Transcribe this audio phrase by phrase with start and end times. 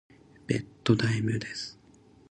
[0.47, 1.77] ベッドタイムです。